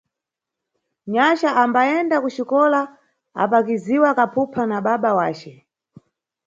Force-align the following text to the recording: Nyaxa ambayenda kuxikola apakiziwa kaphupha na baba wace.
Nyaxa 1.13 1.49
ambayenda 1.63 2.15
kuxikola 2.23 2.81
apakiziwa 3.43 4.09
kaphupha 4.17 4.63
na 4.69 4.77
baba 4.85 5.11
wace. 5.19 5.53